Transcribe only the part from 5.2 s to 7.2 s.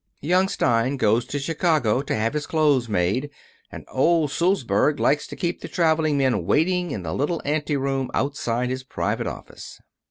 to keep the traveling men waiting in the